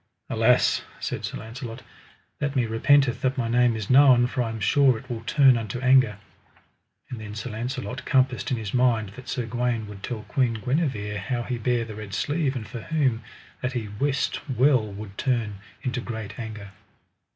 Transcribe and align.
Alas, 0.31 0.81
said 0.99 1.23
Sir 1.23 1.37
Launcelot, 1.37 1.83
that 2.39 2.55
me 2.55 2.65
repenteth 2.65 3.21
that 3.21 3.37
my 3.37 3.47
name 3.47 3.75
is 3.75 3.87
known, 3.87 4.25
for 4.25 4.41
I 4.41 4.49
am 4.49 4.59
sure 4.59 4.97
it 4.97 5.07
will 5.11 5.21
turn 5.27 5.55
unto 5.57 5.77
anger. 5.79 6.17
And 7.11 7.21
then 7.21 7.35
Sir 7.35 7.51
Launcelot 7.51 8.03
compassed 8.03 8.49
in 8.49 8.57
his 8.57 8.73
mind 8.73 9.09
that 9.09 9.29
Sir 9.29 9.45
Gawaine 9.45 9.85
would 9.85 10.01
tell 10.01 10.23
Queen 10.23 10.55
Guenever 10.55 11.19
how 11.19 11.43
he 11.43 11.59
bare 11.59 11.85
the 11.85 11.93
red 11.93 12.15
sleeve, 12.15 12.55
and 12.55 12.67
for 12.67 12.81
whom; 12.81 13.21
that 13.61 13.73
he 13.73 13.89
wist 13.89 14.39
well 14.49 14.91
would 14.91 15.19
turn 15.19 15.59
into 15.83 16.01
great 16.01 16.39
anger. 16.39 16.71